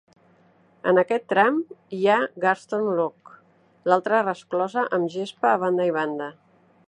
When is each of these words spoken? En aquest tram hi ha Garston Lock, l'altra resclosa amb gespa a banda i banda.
En 0.91 0.99
aquest 1.01 1.27
tram 1.33 1.59
hi 1.97 1.99
ha 2.07 2.15
Garston 2.45 2.87
Lock, 3.01 3.35
l'altra 3.93 4.23
resclosa 4.25 4.89
amb 4.99 5.13
gespa 5.17 5.53
a 5.53 5.63
banda 5.67 5.89
i 5.91 5.97
banda. 6.01 6.35